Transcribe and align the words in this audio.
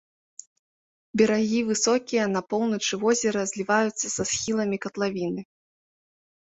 Берагі 1.21 1.59
высокія, 1.69 2.23
на 2.37 2.41
поўначы 2.55 2.93
возера 3.05 3.41
зліваюцца 3.53 4.07
са 4.17 4.23
схіламі 4.35 4.77
катлавіны. 4.89 5.41